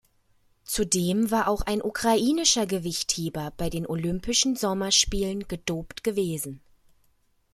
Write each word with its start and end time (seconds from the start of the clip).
Zudem 0.63 1.29
war 1.29 1.47
auch 1.47 1.61
ein 1.61 1.79
ukrainischer 1.79 2.65
Gewichtheber 2.65 3.53
bei 3.55 3.69
den 3.69 3.85
Olympischen 3.85 4.55
Sommerspielen 4.55 5.47
gedopt 5.47 6.03
gewesen. 6.03 6.59